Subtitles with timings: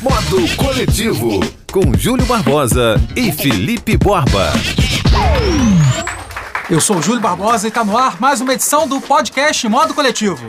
[0.00, 1.40] Modo Coletivo,
[1.70, 4.50] com Júlio Barbosa e Felipe Borba.
[6.70, 9.92] Eu sou o Júlio Barbosa e tá no ar mais uma edição do podcast Modo
[9.92, 10.42] Coletivo.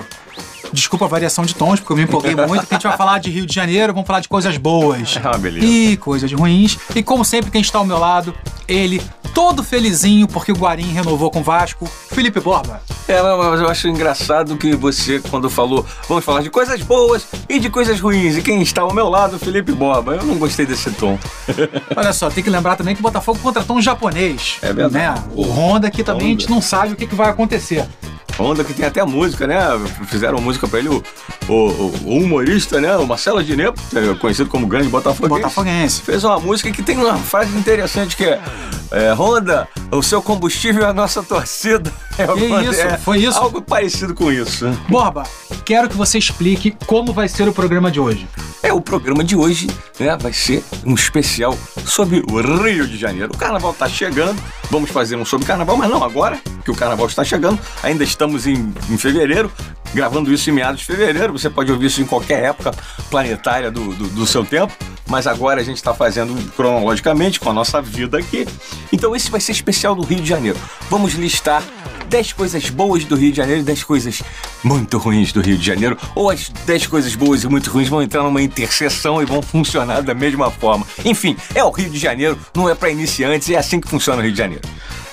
[0.75, 3.19] Desculpa a variação de tons, porque eu me empolguei muito, porque a gente vai falar
[3.19, 5.17] de Rio de Janeiro, vamos falar de coisas boas.
[5.23, 5.65] Ah, beleza.
[5.65, 6.77] E coisas ruins.
[6.93, 8.35] E como sempre, quem está ao meu lado,
[8.67, 9.01] ele,
[9.33, 12.81] todo felizinho, porque o Guarim renovou com o Vasco, Felipe Borba.
[13.07, 17.59] É, mas eu acho engraçado que você, quando falou, vamos falar de coisas boas e
[17.59, 20.15] de coisas ruins, e quem está ao meu lado, Felipe Borba.
[20.15, 21.17] Eu não gostei desse tom.
[21.95, 24.57] Olha só, tem que lembrar também que o Botafogo contratou um japonês.
[24.61, 24.93] É verdade.
[24.93, 25.23] Né?
[25.35, 27.85] O Honda, que também a gente não sabe o que, que vai acontecer.
[28.37, 29.57] Honda que tem até música, né?
[30.07, 31.03] Fizeram música pra ele, o,
[31.47, 32.95] o- o humorista, né?
[32.97, 33.79] O Marcelo Dinepo,
[34.19, 35.29] conhecido como grande botafoguense.
[35.41, 36.01] Botafoguense.
[36.01, 38.41] Fez uma música que tem uma frase interessante que é,
[38.91, 41.91] é Honda, o seu combustível é a nossa torcida.
[42.17, 42.97] É, Que isso?
[43.03, 43.37] Foi isso?
[43.37, 44.65] Algo parecido com isso.
[44.87, 45.23] Borba,
[45.65, 48.25] quero que você explique como vai ser o programa de hoje.
[48.63, 49.67] É, o programa de hoje
[49.99, 53.33] né, vai ser um especial sobre o Rio de Janeiro.
[53.33, 57.05] O carnaval está chegando, vamos fazer um sobre carnaval, mas não agora, que o carnaval
[57.07, 57.59] está chegando.
[57.83, 59.51] Ainda estamos em, em fevereiro,
[59.95, 61.33] gravando isso em meados de fevereiro.
[61.33, 62.71] Você pode ouvir isso em qualquer época
[63.09, 64.73] planetária do, do, do seu tempo,
[65.07, 68.45] mas agora a gente está fazendo cronologicamente com a nossa vida aqui.
[68.91, 70.59] Então esse vai ser especial do Rio de Janeiro.
[70.89, 71.63] Vamos listar
[72.09, 74.21] 10 coisas boas do Rio de Janeiro e 10 coisas
[74.63, 78.01] muito ruins do Rio de Janeiro, ou as 10 coisas boas e muito ruins vão
[78.01, 80.85] entrar numa interseção e vão funcionar da mesma forma.
[81.03, 84.23] Enfim, é o Rio de Janeiro, não é para iniciantes, é assim que funciona o
[84.23, 84.61] Rio de Janeiro.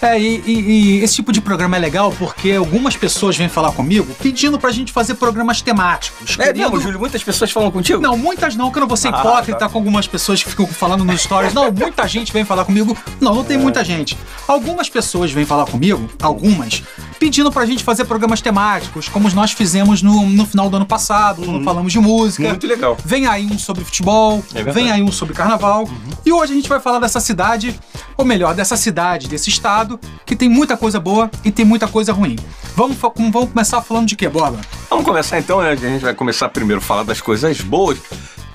[0.00, 0.60] É, e, e-
[0.98, 4.72] e esse tipo de programa é legal porque algumas pessoas vêm falar comigo pedindo pra
[4.72, 6.32] gente fazer programas temáticos.
[6.40, 6.98] É querendo- mesmo, Júlio?
[6.98, 8.00] Muitas pessoas falam contigo?
[8.02, 9.68] Não, muitas não, que eu não vou ser Ah, hipócrita tá.
[9.68, 11.54] com algumas pessoas que ficam falando nos stories.
[11.54, 12.96] Não, muita gente vem falar comigo.
[13.20, 13.60] Não, não tem É.
[13.60, 14.18] muita gente.
[14.48, 16.81] Algumas pessoas vêm falar comigo, algumas,
[17.18, 21.42] pedindo pra gente fazer programas temáticos, como nós fizemos no, no final do ano passado,
[21.44, 22.42] quando falamos de música.
[22.42, 22.50] Uhum.
[22.50, 22.96] Muito legal.
[23.04, 25.84] Vem aí um sobre futebol, É vem aí um sobre carnaval.
[25.84, 26.10] Uhum.
[26.24, 27.78] E hoje a gente vai falar dessa cidade,
[28.16, 32.12] ou melhor, dessa cidade, desse estado, que tem muita coisa boa e tem muita coisa
[32.12, 32.36] ruim.
[32.74, 34.60] Vamos, vamos começar falando de quê, Bola?
[34.88, 35.70] Vamos começar então, né?
[35.70, 37.98] A gente vai começar primeiro a falar das coisas boas.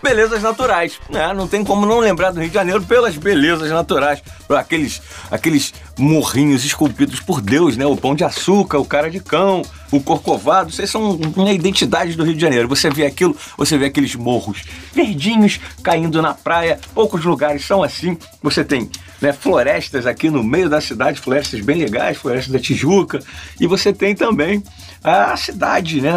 [0.02, 1.34] Belezas naturais, né?
[1.34, 4.22] Não tem como não lembrar do Rio de Janeiro pelas belezas naturais.
[4.50, 7.86] Aqueles, aqueles morrinhos esculpidos por Deus, né?
[7.86, 10.72] O pão de açúcar, o cara de cão, o corcovado.
[10.72, 12.68] Vocês são uma identidade do Rio de Janeiro.
[12.68, 14.64] Você vê aquilo, você vê aqueles morros
[14.94, 16.80] verdinhos caindo na praia.
[16.94, 18.18] Poucos lugares são assim.
[18.42, 18.90] Você tem
[19.22, 23.20] né, florestas aqui no meio da cidade, florestas bem legais, florestas da Tijuca.
[23.60, 24.64] E você tem também
[25.04, 26.12] a cidade, né,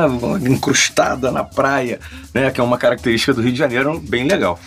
[0.49, 2.01] incrustada na praia,
[2.35, 4.59] né, que é uma característica do Rio de Janeiro bem legal.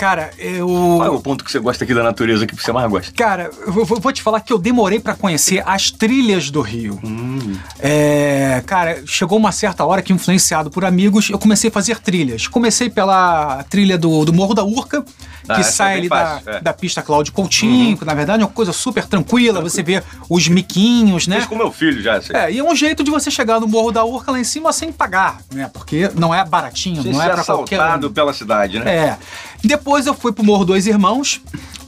[0.00, 0.66] Cara, eu.
[0.66, 3.12] Qual é o ponto que você gosta aqui da natureza que você mais gosta?
[3.12, 6.98] Cara, eu vou, te falar que eu demorei pra conhecer as trilhas do Rio.
[7.04, 7.54] Hum.
[7.78, 12.46] É, cara, chegou uma certa hora que, influenciado por amigos, eu comecei a fazer trilhas.
[12.46, 15.04] Comecei pela trilha do, do Morro da Urca,
[15.50, 16.60] Ah, que é sai bem ali fácil, da, é.
[16.60, 19.60] da pista Cláudio Coutinho, que na verdade é uma coisa super tranquila.
[19.60, 21.36] Você vê os miquinhos, né?
[21.40, 22.16] Fiz com meu filho já.
[22.16, 22.32] Assim.
[22.34, 24.72] É, e é um jeito de você chegar no Morro da Urca lá em cima
[24.72, 25.70] sem pagar, né?
[25.72, 28.94] Porque não é baratinho, Sem não é pra qualquer assaltado pela cidade, né?
[28.94, 29.18] É.
[29.62, 31.40] Depois eu fui pro Morro Dois Irmãos,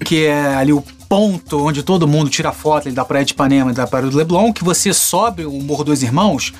[0.04, 3.70] que é ali o ponto onde todo mundo tira foto ali da Praia de Ipanema
[3.70, 6.52] e da Praia do Leblon, que você sobe o Morro Dois Irmãos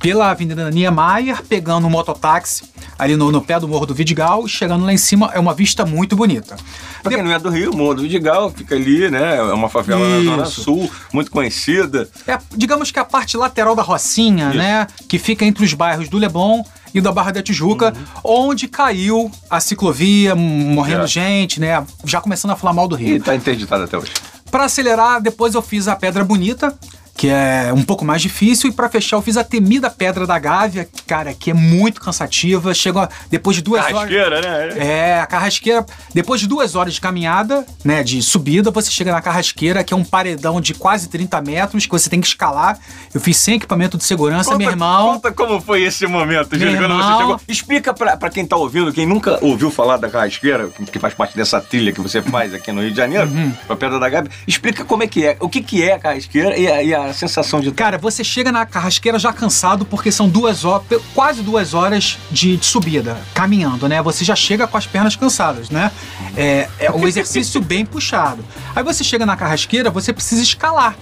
[0.00, 2.64] pela Avenida Niemeyer, pegando um mototáxi
[2.98, 5.54] ali no, no pé do Morro do Vidigal e chegando lá em cima é uma
[5.54, 6.56] vista muito bonita.
[7.02, 9.36] Pra quem não é do Rio, o Morro do Vidigal fica ali, né?
[9.36, 10.62] É uma favela na Zona Isso.
[10.62, 12.08] Sul, muito conhecida.
[12.26, 14.58] É, digamos que a parte lateral da Rocinha, Isso.
[14.58, 14.86] né?
[15.08, 16.62] Que fica entre os bairros do Leblon
[16.94, 17.92] e da Barra da Tijuca,
[18.24, 21.06] onde caiu a ciclovia, morrendo É.
[21.06, 21.84] gente, né?
[22.04, 23.16] Já começando a falar mal do Rio.
[23.16, 24.12] E tá interditada até hoje.
[24.50, 26.74] Pra acelerar, depois eu fiz a Pedra Bonita,
[27.18, 30.38] que é um pouco mais difícil, e pra fechar eu fiz a temida Pedra da
[30.38, 32.72] Gávea, cara, que é muito cansativa.
[32.72, 33.92] Chega depois de duas horas.
[34.08, 34.68] Carrasqueira, né?
[34.78, 35.84] É, a carrasqueira,
[36.14, 39.96] depois de duas horas de caminhada, né, de subida, você chega na carrasqueira, que é
[39.96, 42.78] um paredão de quase 30 metros, que você tem que escalar.
[43.12, 45.14] Eu fiz sem equipamento de segurança, meu irmão.
[45.14, 47.40] Conta como foi esse momento, Meu Júlio, quando você irmão- chegou.
[47.48, 51.36] Explica pra, pra quem tá ouvindo, quem nunca ouviu falar da Carrasqueira, que faz parte
[51.36, 53.52] dessa trilha que você faz aqui no Rio de Janeiro, Uhum.
[53.66, 56.56] pra Pedra da Gabi, explica como é que é, o que que é a Carrasqueira
[56.56, 57.70] e a, e a sensação de...
[57.72, 62.56] Cara, você chega na carrasqueira já cansado, porque são duas horas, quase duas horas de,
[62.56, 64.02] de subida, caminhando, né?
[64.02, 65.90] Você já chega com as pernas cansadas, né?
[66.36, 68.44] É, é um exercício bem puxado.
[68.74, 70.96] Aí você chega na carrasqueira, você precisa escalar.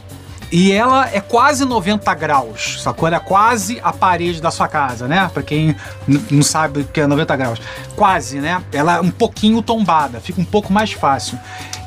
[0.51, 3.09] E ela é quase 90 graus, sacou?
[3.09, 5.29] Ela é quase a parede da sua casa, né?
[5.33, 5.75] Pra quem
[6.31, 7.61] não sabe o que é 90 graus.
[7.97, 8.63] Quase, né?
[8.73, 11.39] Ela é um pouquinho tombada, fica um pouco mais fácil.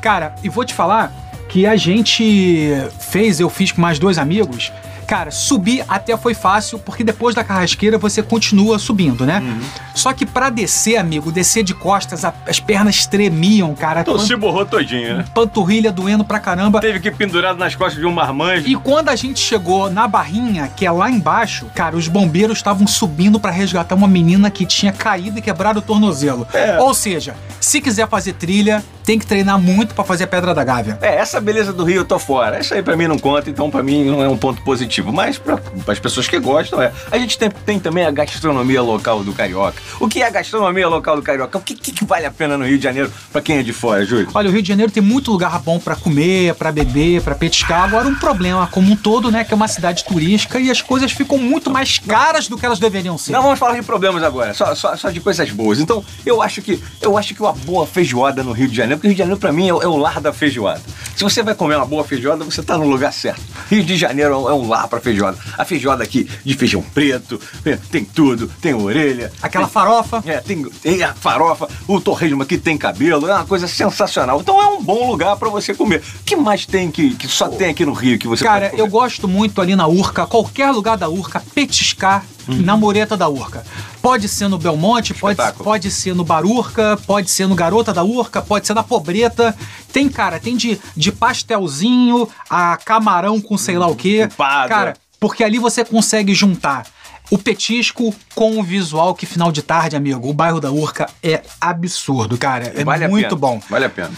[0.02, 4.72] Cara, e vou te falar que a gente fez, eu fiz com mais dois amigos.
[5.06, 9.40] Cara, subir até foi fácil, porque depois da carrasqueira você continua subindo, né?
[9.44, 9.60] Uhum.
[9.92, 14.02] Só que pra descer, amigo, descer de costas, a- as pernas tremiam, cara.
[14.02, 15.24] Então Pan- se borrou todinho, né?
[15.34, 16.80] Panturrilha doendo pra caramba.
[16.80, 18.68] Teve que ir pendurado nas costas de um marmanjo.
[18.68, 22.86] E quando a gente chegou na barrinha, que é lá embaixo, cara, os bombeiros estavam
[22.86, 26.46] subindo pra resgatar uma menina que tinha caído e quebrado o tornozelo.
[26.54, 26.78] É.
[26.80, 27.34] Ou seja,
[27.70, 30.98] se quiser fazer trilha, tem que treinar muito pra fazer a Pedra da Gávea.
[31.00, 32.56] É, essa beleza do Rio eu tô fora.
[32.56, 35.12] Essa aí pra mim não conta, então pra mim não é um ponto positivo.
[35.12, 35.56] Mas pra,
[35.86, 36.92] as pessoas que gostam, é.
[37.12, 39.80] A gente tem, tem também a gastronomia local do Carioca.
[40.00, 41.58] O que é a gastronomia local do Carioca?
[41.58, 43.72] O que, que, que vale a pena no Rio de Janeiro pra quem é de
[43.72, 44.28] fora, Júlio?
[44.34, 47.84] Olha, o Rio de Janeiro tem muito lugar bom pra comer, pra beber, pra petiscar.
[47.84, 51.12] Agora, um problema como um todo, né, que é uma cidade turística e as coisas
[51.12, 53.30] ficam muito mais caras do que elas deveriam ser.
[53.30, 55.78] Não vamos falar de problemas agora, só, só, só de coisas boas.
[55.78, 59.08] Então, eu acho que eu acho que uma boa feijoada no Rio de Janeiro, porque
[59.08, 60.80] o Rio de Janeiro pra mim é, o- é o lar da feijoada.
[61.16, 63.40] Se você vai comer uma boa feijoada, você tá no lugar certo.
[63.70, 65.36] Rio de Janeiro é um- lar pra feijoada.
[65.58, 70.22] A feijoada aqui de feijão preto, tem- tem tudo, tem orelha, Aquela tem- farofa.
[70.26, 74.40] é, tem, tem a farofa, o torresmo aqui tem cabelo, é uma coisa sensacional.
[74.40, 76.02] Então é um bom lugar pra você comer.
[76.20, 78.86] O que mais tem que, que só tem aqui no Rio que você Cara, eu
[78.86, 82.24] gosto muito ali na Urca, qualquer lugar da Urca, petiscar
[82.56, 83.64] na mureta da Urca.
[84.02, 85.64] Pode ser no Belmonte, pode, Espetáculo.
[85.64, 89.56] pode ser no Barurca, pode ser no Garota da Urca, pode ser na Pobreta.
[89.92, 94.22] Tem, cara, tem de, de pastelzinho a camarão com sei lá o quê.
[94.24, 94.68] Empada.
[94.68, 96.86] Cara, porque ali você consegue juntar
[97.30, 101.42] o petisco com o visual que final de tarde, amigo, o bairro da Urca é
[101.60, 102.72] absurdo, cara.
[102.74, 103.60] É Vale muito bom.
[103.70, 104.10] Vale a pena.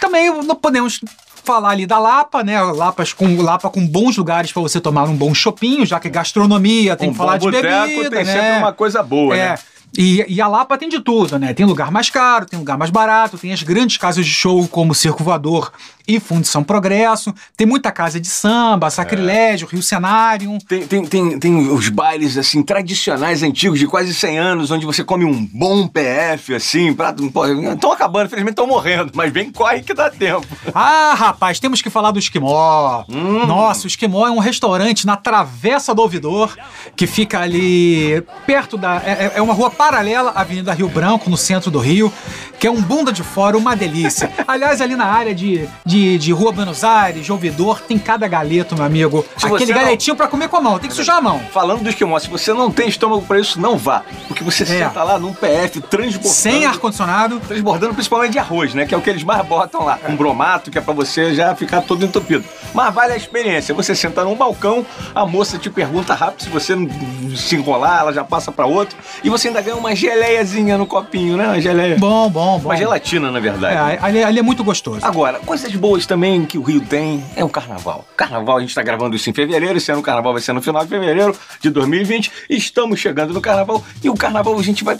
[0.00, 1.00] Também não podemos
[1.44, 2.60] falar ali da Lapa, né?
[2.60, 6.10] Lapas com, Lapa com bons lugares para você tomar um bom chopinho, já que é
[6.10, 8.32] gastronomia, tem um que falar de bebida, tem né?
[8.32, 9.50] sempre uma coisa boa, é.
[9.50, 9.58] né?
[9.96, 11.54] E, e a Lapa tem de tudo, né?
[11.54, 14.94] Tem lugar mais caro, tem lugar mais barato, tem as grandes casas de show como
[14.94, 15.70] Circo Voador
[16.06, 20.58] e Fundição Progresso, tem muita casa de samba, Sacrilégio, Rio Cenário.
[20.68, 25.02] Tem, tem, tem, tem os bailes, assim, tradicionais, antigos, de quase 100 anos, onde você
[25.02, 27.24] come um bom PF, assim, prato...
[27.24, 30.46] Estão acabando, infelizmente estão morrendo, mas bem corre que dá tempo.
[30.74, 33.04] Ah, rapaz, temos que falar do Esquimó.
[33.08, 33.46] Hum.
[33.46, 36.56] Nossa, o Esquimó é um restaurante na Travessa do Ouvidor,
[36.96, 38.96] que fica ali perto da.
[39.04, 42.12] É, é uma rua paralela à Avenida Rio Branco, no centro do Rio,
[42.58, 44.30] que é um bunda de fora, uma delícia.
[44.46, 48.74] Aliás, ali na área de, de, de Rua Buenos Aires, de Ouvidor, tem cada galeto,
[48.74, 49.24] meu amigo.
[49.36, 51.40] Se Aquele você não- galetinho pra comer com a mão, tem que sujar a mão.
[51.52, 54.02] Falando do esquimó, se você não tem estômago pra isso, não vá.
[54.28, 56.34] Porque você senta lá num PF transbordando.
[56.34, 57.40] Sem ar-condicionado.
[57.40, 58.86] Transbordando principalmente de arroz, né?
[58.86, 59.98] Que é o que eles mais botam lá.
[60.08, 62.44] Um bromato, que é pra você já ficar todo entupido.
[62.72, 63.74] Mas vale a experiência.
[63.74, 66.88] Você senta num balcão, a moça te pergunta rápido, se você não
[67.36, 68.96] se enrolar, ela já passa pra outro.
[69.22, 71.46] E você ainda ganha uma geleiazinha no copinho, né?
[71.46, 71.96] Uma geleia.
[71.98, 72.68] Bom, bom, bom.
[72.68, 73.94] Uma gelatina, na verdade.
[73.94, 75.00] É, ali, ali é muito gostoso.
[75.04, 78.06] Agora, coisas boas também que o Rio tem é o carnaval.
[78.16, 80.62] Carnaval, a gente está gravando isso em fevereiro, esse ano o carnaval vai ser no
[80.62, 82.32] final de fevereiro de 2020.
[82.48, 84.96] Estamos chegando no carnaval e o carnaval a gente vai,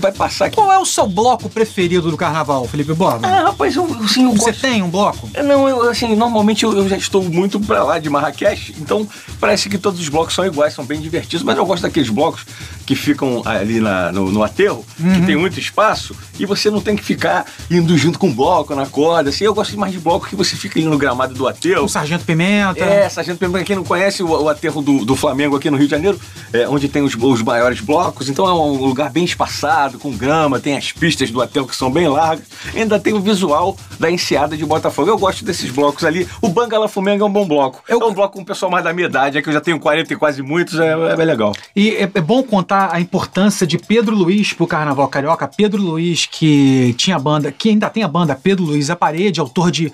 [0.00, 0.56] vai passar aqui.
[0.56, 3.28] Qual é o seu bloco preferido do carnaval, Felipe Borba?
[3.28, 4.60] Ah, rapaz, eu, assim, eu Você gosto.
[4.62, 5.28] tem um bloco?
[5.44, 9.06] Não, eu, assim, normalmente eu, eu já estou muito pra lá de Marrakech, então
[9.38, 12.46] parece que todos os blocos são iguais, são bem divertidos, mas eu gosto daqueles blocos
[12.86, 16.96] que ficam ali na- no, no aterro, que tem muito espaço, e você não tem
[16.96, 20.28] que ficar indo junto com o bloco na corda, assim, eu gosto mais de bloco
[20.28, 21.84] que você fica ali no gramado do aterro.
[21.84, 22.78] O Sargento Pimenta?
[22.84, 25.86] É, Sargento Pimenta, quem não conhece o, o aterro do, do Flamengo aqui no Rio
[25.86, 26.18] de Janeiro,
[26.52, 30.60] é, onde tem os, os maiores blocos, então é um lugar bem espaçado, com grama,
[30.60, 34.56] tem as pistas do aterro que são bem largas, ainda tem o visual da enseada
[34.56, 35.10] de Botafogo.
[35.10, 36.28] Eu gosto desses blocos ali.
[36.40, 37.82] O Bangala Flamengo é um bom bloco.
[37.88, 39.60] Eu- É um bloco com o pessoal mais da minha idade, é que eu já
[39.60, 41.52] tenho 40 e quase muitos, é, é bem legal.
[41.74, 45.48] E é, é bom contar a importância de Pedro Luiz pro Carnaval Carioca.
[45.48, 49.70] Pedro Luiz, que tinha banda, que ainda tem a banda Pedro Luiz a Parede, autor
[49.70, 49.92] de,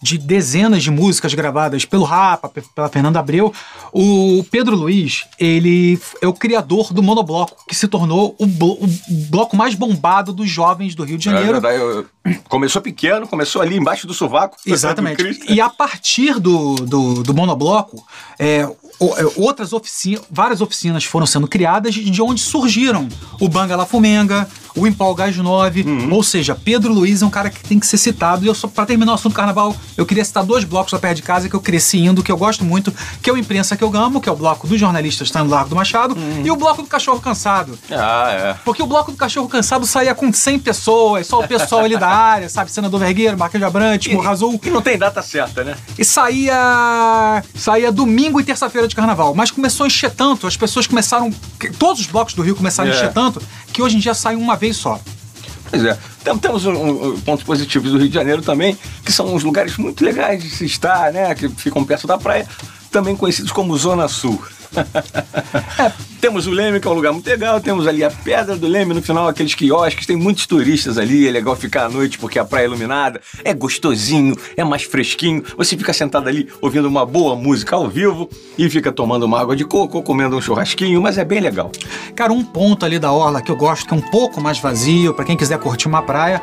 [0.00, 3.52] de dezenas de músicas gravadas pelo Rapa, pe- pela Fernanda Abreu.
[3.92, 8.88] O Pedro Luiz, ele é o criador do monobloco, que se tornou o, blo- o
[9.30, 11.64] bloco mais bombado dos jovens do Rio de Janeiro.
[11.66, 12.06] É, eu-
[12.48, 14.56] começou pequeno, começou ali embaixo do sovaco.
[14.64, 15.40] Exatamente.
[15.48, 18.04] E a partir do, do, do monobloco,
[18.38, 18.68] é, é,
[19.36, 23.08] outras oficinas, várias oficinas foram sendo criadas de onde surgiram
[23.40, 26.12] o Banga La Fumenga, o Impal Gás 9, Uhum.
[26.12, 28.44] ou seja, Pedro Luiz é um cara que tem que ser citado.
[28.44, 30.98] E eu só para terminar o assunto do carnaval, eu queria citar dois blocos lá
[30.98, 32.90] perto de casa que eu cresci indo, que eu gosto muito,
[33.20, 35.50] que é o Imprensa que eu amo, que é o bloco dos jornalistas está no
[35.50, 36.42] Largo do Machado, Uhum.
[36.46, 37.78] e o bloco do Cachorro Cansado.
[37.90, 38.54] Ah, é.
[38.64, 42.08] Porque o bloco do cachorro cansado saía com 100 pessoas, só o pessoal ali da
[42.08, 42.70] área, sabe?
[42.70, 44.60] Senador Vergueiro, Marquês de Abrantes, Morro Azul.
[44.64, 45.76] E não tem data certa, né?
[45.98, 47.42] E saía.
[47.54, 49.34] saía domingo e terça-feira de carnaval.
[49.34, 51.30] Mas começou a encher tanto, as pessoas começaram.
[51.78, 52.96] Todos os blocos do Rio começaram a É.
[52.96, 55.00] encher tanto, que hoje em dia sai uma vez só.
[55.70, 55.98] Pois é.
[56.24, 56.72] Tem- Temos um,
[57.12, 60.50] um, pontos positivos do Rio de Janeiro também, que são uns lugares muito legais de
[60.50, 61.34] se estar, né?
[61.34, 62.46] Que ficam perto da praia.
[62.90, 64.42] também conhecidos como Zona Sul.
[65.78, 68.66] É, temos o Leme, que é um lugar muito legal, temos ali a Pedra do
[68.66, 72.38] Leme, no final aqueles quiosques, tem muitos turistas ali, é legal ficar à noite porque
[72.38, 77.06] a praia é iluminada, é gostosinho, é mais fresquinho, você fica sentado ali ouvindo uma
[77.06, 81.16] boa música ao vivo e fica tomando uma água de coco, comendo um churrasquinho, mas
[81.16, 81.70] é bem legal.
[82.16, 85.14] Cara, um ponto ali da Orla que eu gosto, que é um pouco mais vazio,
[85.14, 86.42] para quem quiser curtir uma praia,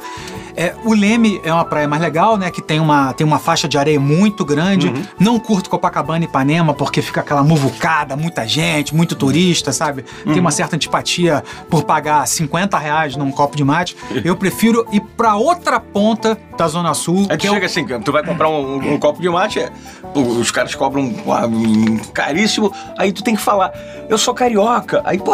[0.56, 2.50] é, o Leme é uma praia mais legal, né?
[2.50, 4.88] Que tem uma, tem uma faixa de areia muito grande.
[4.88, 5.04] Uhum.
[5.20, 10.06] Não curto Copacabana e Ipanema porque fica aquela muvucada, muita gente, muito turista, sabe?
[10.26, 10.34] Uhum.
[10.34, 13.96] Tem uma certa antipatia por pagar 50 reais num copo de mate.
[14.24, 17.26] Eu prefiro ir pra outra ponta da Zona Sul.
[17.30, 17.66] É que, que chega é o...
[17.66, 19.72] assim, tu vai comprar um, um, um copo de mate, é,
[20.16, 23.74] os caras cobram um, caríssimo, aí tu tem que falar,
[24.10, 25.02] eu sou carioca.
[25.04, 25.34] Aí, pô,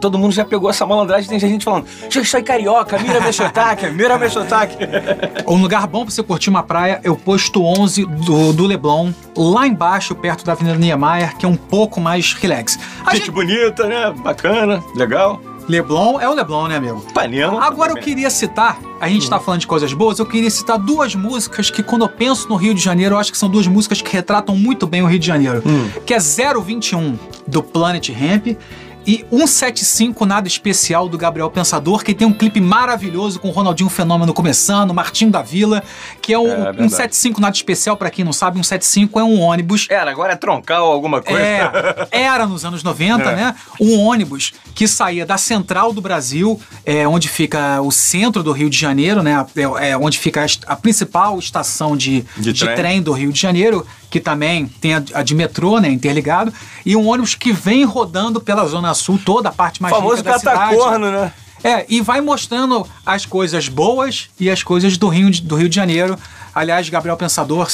[0.00, 3.88] todo mundo já pegou essa malandragem, tem gente falando, eu sou carioca, mira meu sotaque,
[3.90, 4.76] mira meu sotaque.
[5.46, 9.12] Um lugar bom pra você curtir uma praia é o posto 11 do, do Leblon,
[9.36, 12.78] lá embaixo, perto da Avenida Niemeyer, que é um pouco mais relax.
[13.04, 14.12] A gente, gente bonita, né?
[14.22, 15.40] Bacana, legal.
[15.68, 17.04] Leblon é o Leblon, né, amigo?
[17.12, 17.64] Panema.
[17.64, 21.14] Agora eu queria citar, a gente está falando de coisas boas, eu queria citar duas
[21.14, 24.00] músicas que quando eu penso no Rio de Janeiro, eu acho que são duas músicas
[24.02, 25.62] que retratam muito bem o Rio de Janeiro.
[25.64, 25.88] Hum.
[26.04, 28.58] Que é 021 do Planet Hemp
[29.06, 33.90] e 175 Nada Especial do Gabriel Pensador, que tem um clipe maravilhoso com o Ronaldinho
[33.90, 35.82] Fenômeno começando, Martinho da Vila,
[36.20, 39.86] que é, o, é 175 Nada Especial, para quem não sabe, 175 é um ônibus.
[39.90, 41.40] Era, agora é troncal alguma coisa.
[41.40, 43.36] É, era nos anos 90, é.
[43.36, 43.54] né?
[43.80, 48.70] Um ônibus que saía da central do Brasil, é, onde fica o centro do Rio
[48.70, 49.44] de Janeiro, né?
[49.56, 52.76] É, é onde fica a, a, principal estação de, de, de trem.
[52.76, 56.54] trem do Rio de Janeiro, que também tem a, a, de metrô, né, interligado,
[56.86, 60.30] e um ônibus que vem rodando pela Zona Sul, toda a parte mais Famoso rica
[60.30, 60.76] da cidade.
[60.76, 61.32] Famoso né?
[61.64, 65.74] É, e vai mostrando as coisas boas e as coisas do Rio, do Rio de
[65.74, 66.16] Janeiro.
[66.54, 67.68] Aliás, Gabriel Pensador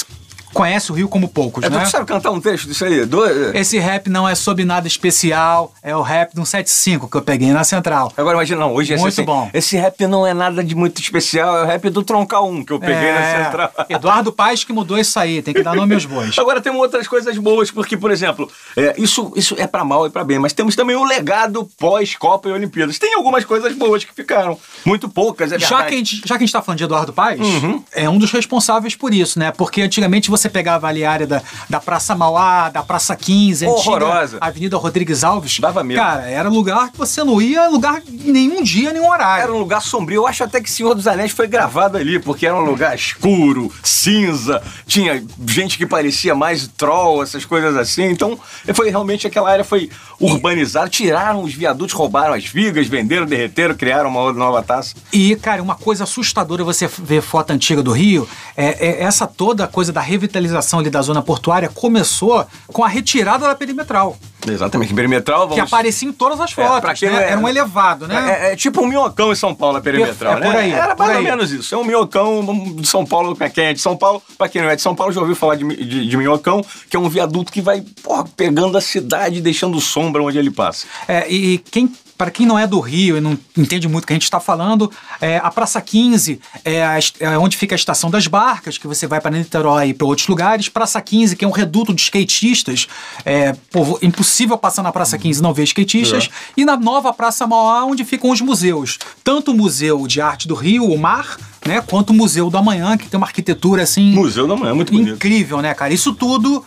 [0.53, 1.85] conhece o Rio como poucos, é, né?
[1.85, 3.05] Tu sabe cantar um texto disso aí?
[3.05, 3.25] Do...
[3.57, 7.23] Esse rap não é sobre nada especial, é o rap de um 75 que eu
[7.23, 8.13] peguei na Central.
[8.17, 9.51] Agora imagina, não, hoje Muito esse, bom.
[9.53, 12.73] Esse rap não é nada de muito especial, é o rap do Troncal 1 que
[12.73, 13.13] eu peguei é...
[13.13, 13.73] na Central.
[13.89, 16.37] Eduardo Paes que mudou isso aí, tem que dar nome aos bois.
[16.39, 20.11] Agora temos outras coisas boas, porque, por exemplo, é, isso, isso é para mal e
[20.11, 22.99] para bem, mas temos também o legado pós-Copa e Olimpíadas.
[22.99, 25.71] Tem algumas coisas boas que ficaram, muito poucas, é verdade.
[25.71, 27.83] Já que a gente, já que a gente tá falando de Eduardo Paes, uhum.
[27.93, 29.53] é um dos responsáveis por isso, né?
[29.53, 34.39] Porque antigamente você pegava ali a área da, da Praça Mauá, da Praça 15, Horrorosa.
[34.41, 35.59] Avenida Rodrigues Alves.
[35.59, 36.01] Dava medo.
[36.01, 39.43] Cara, era lugar que você não ia lugar nenhum dia, nenhum horário.
[39.43, 40.23] Era um lugar sombrio.
[40.23, 43.73] Eu acho até que Senhor dos Anéis foi gravado ali, porque era um lugar escuro,
[43.83, 48.05] cinza, tinha gente que parecia mais troll, essas coisas assim.
[48.05, 48.39] Então,
[48.75, 54.11] foi realmente aquela área foi urbanizada, tiraram os viadutos, roubaram as vigas, venderam, derreteram, criaram
[54.11, 54.95] uma nova taça.
[55.13, 59.67] E, cara, uma coisa assustadora você ver foto antiga do Rio, é, é essa toda
[59.67, 60.67] coisa da revitalização ali das
[61.03, 64.17] zona portuária começou com a retirada da perimetral.
[64.49, 65.41] Exatamente, perimetral.
[65.41, 65.55] Vamos...
[65.55, 67.23] Que aparecia em todas as é, fotos, é, né?
[67.23, 68.49] É, Era um elevado, né?
[68.49, 70.47] É, é, tipo um minhocão em São Paulo, a perimetral, é, né?
[70.47, 71.75] Por aí, Era mais ou menos isso.
[71.75, 74.71] É um minhocão de São Paulo, é quem é de São Paulo, pra quem não
[74.71, 77.53] é de São Paulo, já ouviu falar de, de, de minhocão, que é um viaduto
[77.53, 80.87] que vai porra, pegando a cidade e deixando sombra onde ele passa.
[81.09, 84.13] É, e quem para quem não é do Rio e não entende muito o que
[84.13, 84.93] a gente está falando,
[85.23, 89.07] é, a Praça 15 é, a, é, onde fica a estação das barcas, que você
[89.07, 90.69] vai para Niterói e para outros lugares.
[90.69, 92.87] Praça 15, que é um reduto de skatistas.
[93.25, 93.99] É pô,
[94.31, 96.29] impossível passar na Praça 15 e não ver skatistas.
[96.57, 96.61] É.
[96.61, 98.99] E na nova Praça Mauá, onde ficam os museus.
[99.25, 102.97] Tanto o Museu de Arte do Rio, o Mar, né, quanto o Museu do Amanhã,
[102.97, 104.13] que tem uma arquitetura assim.
[104.13, 105.17] Museu do Amanhã, muito bonito.
[105.17, 105.93] Incrível, né, cara?
[105.93, 106.65] Isso tudo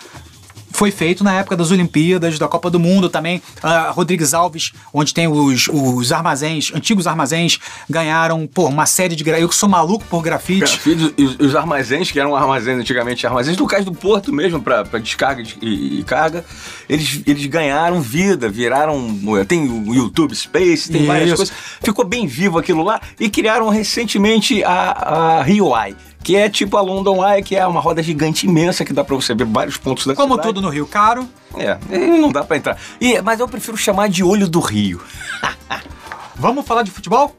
[0.74, 3.42] foi feito na época das Olimpíadas, da Copa do Mundo também.
[3.64, 9.24] Uh, Rodrigues Alves, onde tem os, os armazéns, antigos armazéns, ganharam pô, uma série de.
[9.30, 10.60] Eu que sou maluco por grafite.
[10.60, 15.44] Grafite, os, os armazéns, que eram armazéns antigamente, armazéns locais do porto mesmo, para descarga
[15.62, 16.44] e, e, carga,
[16.90, 19.20] eles, eles ganharam vida, viraram.
[19.48, 21.08] Tem o YouTube Space, tem Isso.
[21.08, 21.56] várias coisas.
[21.82, 26.78] Ficou bem vivo aquilo lá e criaram recentemente a, a Rio Eye que é tipo
[26.78, 29.78] a London Eye, que é uma roda gigante imensa que dá para você ver vários
[29.78, 30.48] pontos da Como cidade.
[30.48, 31.28] tudo no Rio, caro.
[31.56, 31.78] É,
[32.18, 32.78] não dá para entrar.
[33.00, 35.02] E, mas eu prefiro chamar de olho do Rio.
[36.36, 37.36] Vamos falar de futebol?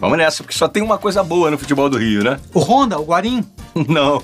[0.00, 2.40] Vamos nessa, porque só tem uma coisa boa no futebol do Rio, né?
[2.54, 3.44] O Honda, o Guarim?
[3.88, 4.22] Não,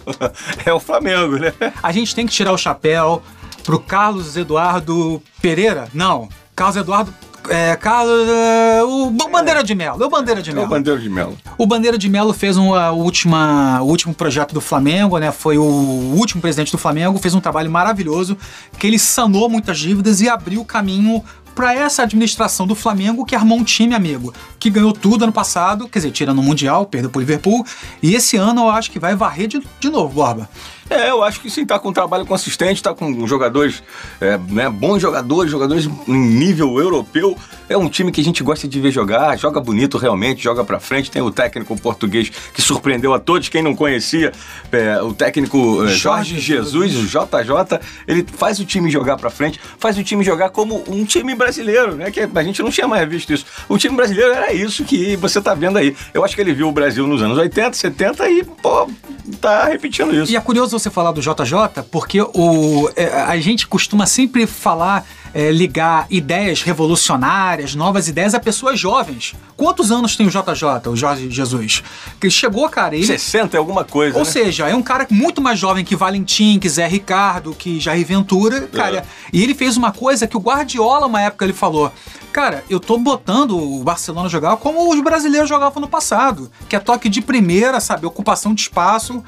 [0.65, 1.53] é o Flamengo, né?
[1.83, 3.23] A gente tem que tirar o chapéu
[3.63, 5.89] pro Carlos Eduardo Pereira?
[5.93, 6.29] Não.
[6.55, 7.13] Carlos Eduardo
[7.51, 10.03] é, Carlos, é, o Bandeira de Melo.
[10.03, 10.65] É o Bandeira de Melo.
[10.65, 11.39] É o Bandeira de Melo.
[11.59, 15.33] O Bandeira de Melo fez um, a última, o último projeto do Flamengo, né?
[15.33, 18.37] Foi o último presidente do Flamengo, fez um trabalho maravilhoso,
[18.79, 21.23] que ele sanou muitas dívidas e abriu o caminho
[21.55, 25.89] para essa administração do Flamengo que armou um time amigo, que ganhou tudo ano passado,
[25.89, 27.65] quer dizer, tirando o Mundial, perdeu pro Liverpool,
[28.03, 30.49] e esse ano eu acho que vai varrer de, de novo, Borba.
[30.89, 33.83] É, eu acho que sim, tá com um trabalho consistente, tá com jogadores,
[34.21, 37.37] é, né, bons jogadores, jogadores em nível europeu.
[37.69, 40.79] É um time que a gente gosta de ver jogar, joga bonito realmente, joga pra
[40.79, 41.11] frente.
[41.11, 44.33] Tem o técnico português que surpreendeu a todos, quem não conhecia,
[44.71, 49.61] é, o técnico é, Jorge Jesus, o JJ, ele faz o time jogar pra frente,
[49.79, 52.11] faz o time jogar como um time brasileiro, né?
[52.11, 53.47] Que a gente não tinha mais visto isso.
[53.69, 55.97] O time brasileiro era isso que você tá vendo aí.
[56.15, 58.89] Eu acho que ele viu o Brasil nos anos 80, 70 e, pô,
[59.37, 60.33] tá repetindo isso.
[60.33, 65.07] E é curioso você falar do JJ, porque o, é, a gente costuma sempre falar
[65.37, 69.35] é, ligar ideias revolucionárias, novas ideias a pessoas jovens.
[69.55, 71.83] Quantos anos tem o JJ, o Jorge Jesus?
[72.19, 73.07] Que ele chegou, cara, ele...
[73.07, 74.31] 60 é alguma coisa, Ou né?
[74.31, 78.63] seja, é um cara muito mais jovem que Valentim, que Zé Ricardo, que Jair Ventura,
[78.69, 79.05] cara.
[79.31, 81.93] E ele fez uma coisa que o Guardiola, uma época, ele falou:
[82.33, 86.79] Cara, eu tô botando o Barcelona jogar como os brasileiros jogavam no passado, que é
[86.79, 88.07] toque de primeira, sabe?
[88.07, 89.23] Ocupação de espaço.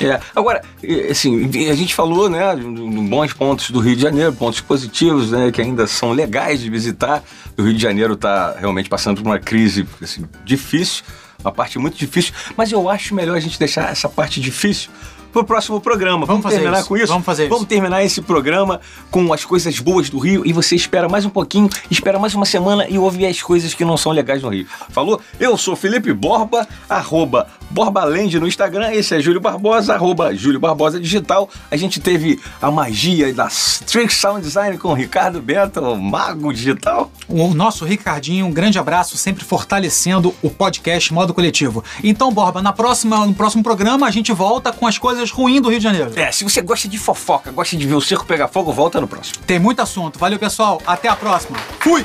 [0.00, 0.20] É.
[0.34, 0.62] Agora,
[1.10, 5.50] assim, a gente falou, né, de bons pontos do Rio de Janeiro, pontos positivos, né,
[5.50, 7.22] que ainda são legais de visitar.
[7.58, 11.04] O Rio de Janeiro está realmente passando por uma crise assim, difícil,
[11.40, 14.90] uma parte muito difícil, mas eu acho melhor a gente deixar essa parte difícil
[15.32, 16.26] pro próximo programa.
[16.26, 16.88] Vamos fazer terminar isso.
[16.88, 17.06] com isso?
[17.06, 17.50] Vamos fazer isso.
[17.50, 18.80] Vamos terminar esse programa
[19.10, 22.44] com as coisas boas do Rio e você espera mais um pouquinho, espera mais uma
[22.44, 24.66] semana e ouve as coisas que não são legais no Rio.
[24.90, 25.20] Falou?
[25.38, 30.98] Eu sou Felipe Borba, arroba Borbaland no Instagram, esse é Júlio Barbosa, arroba Júlio Barbosa
[31.00, 31.48] Digital.
[31.70, 33.48] A gente teve a magia da
[33.86, 37.10] Trick Sound Design com o Ricardo Bento, o mago digital.
[37.28, 41.84] O nosso Ricardinho, um grande abraço, sempre fortalecendo o podcast Modo Coletivo.
[42.02, 45.68] Então, Borba, na próxima, no próximo programa a gente volta com as coisas ruins do
[45.68, 46.12] Rio de Janeiro.
[46.16, 49.06] É, se você gosta de fofoca, gosta de ver o circo pegar fogo, volta no
[49.06, 49.38] próximo.
[49.46, 50.18] Tem muito assunto.
[50.18, 50.80] Valeu, pessoal.
[50.86, 51.56] Até a próxima.
[51.78, 52.04] Fui!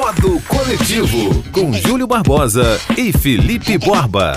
[0.00, 4.32] Modo Coletivo, com Júlio Barbosa e Felipe Borba.